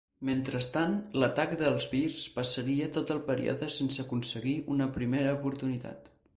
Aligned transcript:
Mentrestant, 0.27 0.95
l'atac 1.23 1.53
dels 1.59 1.85
Bears 1.91 2.25
passaria 2.39 2.89
tot 2.97 3.15
el 3.19 3.21
període 3.29 3.71
sense 3.77 4.03
aconseguir 4.07 4.59
una 4.77 4.93
primera 4.99 5.39
oportunitat. 5.41 6.15